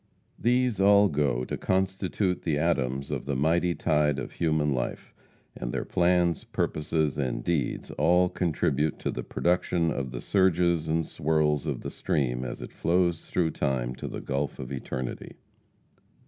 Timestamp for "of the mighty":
3.11-3.75